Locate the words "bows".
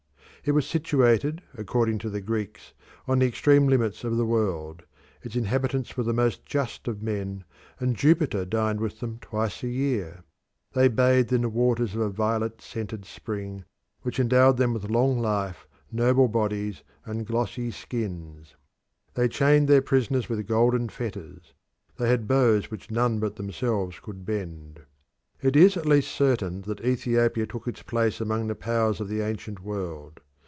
22.27-22.71